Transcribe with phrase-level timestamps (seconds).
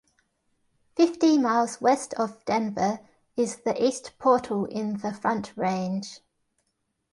[0.95, 3.01] Fifty miles west of Denver
[3.37, 6.19] is the East Portal in the Front Range.